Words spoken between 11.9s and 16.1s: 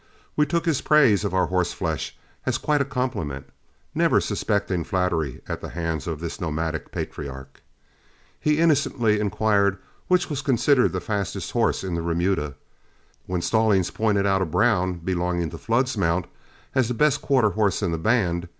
the remuda, when Stallings pointed out a brown, belonging to Flood's